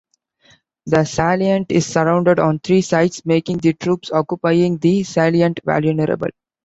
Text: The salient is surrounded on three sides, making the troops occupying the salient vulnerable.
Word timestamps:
The 0.87 1.03
salient 1.03 1.71
is 1.71 1.85
surrounded 1.85 2.39
on 2.39 2.57
three 2.57 2.81
sides, 2.81 3.23
making 3.23 3.59
the 3.59 3.73
troops 3.73 4.11
occupying 4.11 4.79
the 4.79 5.03
salient 5.03 5.59
vulnerable. 5.63 6.29